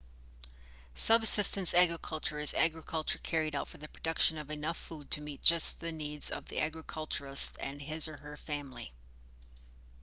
[0.95, 5.79] subsistence agriculture is agriculture carried out for the production of enough food to meet just
[5.79, 8.91] the needs of the agriculturalist and his/her family